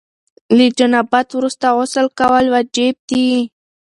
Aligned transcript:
له 0.57 0.65
جنابت 0.77 1.27
وروسته 1.33 1.67
غسل 1.77 2.07
کول 2.19 2.45
واجب 2.53 2.95
دي. 3.09 3.27